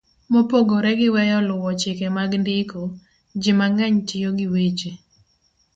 Mopogore 0.33 0.91
gi 0.99 1.07
weyo 1.15 1.39
luwo 1.47 1.69
chike 1.79 2.07
mag 2.17 2.31
ndiko, 2.41 2.79
ji 3.41 3.51
mang'eny 3.59 3.97
tiyo 4.07 4.29
gi 4.37 4.47
weche 4.53 4.91